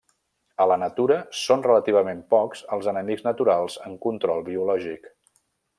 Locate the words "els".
2.77-2.91